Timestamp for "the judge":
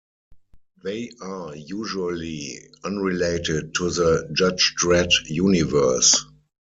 3.91-4.73